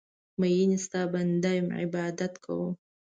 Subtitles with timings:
[0.39, 2.71] میینې ستا بنده یم عبادت کوم